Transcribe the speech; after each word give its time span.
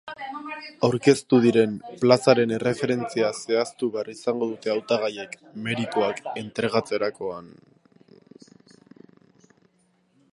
Aurkeztu 0.87 1.37
diren 1.41 1.73
plazaren 2.03 2.53
erreferentzia 2.55 3.29
zehaztu 3.41 3.89
behar 3.97 4.09
izango 4.13 4.47
dute 4.53 4.73
hautagaiek 4.75 5.35
merituak 5.67 6.23
entregatzerakoan. 6.45 7.55